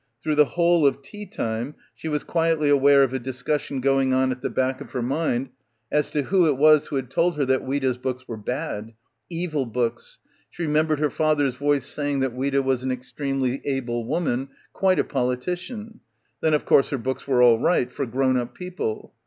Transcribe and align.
Through 0.23 0.33
the 0.33 0.45
whole 0.45 0.87
of 0.87 1.03
tea 1.03 1.27
time 1.27 1.75
she 1.93 2.07
was 2.07 2.23
quietly 2.23 2.69
aware 2.69 3.03
of 3.03 3.13
a 3.13 3.19
discussion 3.19 3.81
going 3.81 4.15
on 4.15 4.31
at 4.31 4.41
the 4.41 4.49
back 4.49 4.81
of 4.81 4.91
her 4.93 5.01
mind 5.03 5.49
as 5.91 6.09
to 6.09 6.23
who 6.23 6.47
it 6.47 6.57
was 6.57 6.87
who 6.87 6.95
had 6.95 7.11
told 7.11 7.37
her 7.37 7.45
that 7.45 7.61
Ouida's 7.61 7.99
books 7.99 8.27
were 8.27 8.35
bad; 8.35 8.93
evil 9.29 9.67
books. 9.67 10.17
She 10.49 10.63
remembered 10.63 10.97
her 10.97 11.11
father's 11.11 11.53
voice 11.57 11.85
saying 11.85 12.21
that 12.21 12.33
Ouida 12.35 12.63
was 12.63 12.81
an 12.81 12.91
extremely 12.91 13.61
able 13.63 14.03
woman, 14.03 14.49
quite 14.73 14.97
a 14.97 15.03
politician. 15.03 15.99
Then 16.41 16.55
of 16.55 16.65
course 16.65 16.89
her 16.89 16.97
books 16.97 17.27
were 17.27 17.43
all 17.43 17.59
right, 17.59 17.91
for 17.91 18.07
grown 18.07 18.37
up 18.37 18.55
people. 18.55 19.13